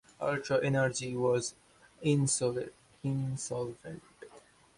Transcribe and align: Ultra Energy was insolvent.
Ultra 0.19 0.59
Energy 0.63 1.15
was 1.15 1.53
insolvent. 2.01 2.73